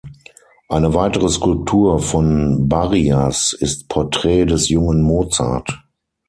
Eine 0.67 0.95
weitere 0.95 1.29
Skulptur 1.29 1.99
von 1.99 2.67
Barrias 2.67 3.53
ist 3.53 3.87
„Porträt 3.87 4.45
des 4.47 4.67
jungen 4.69 5.03
Mozart“. 5.03 5.83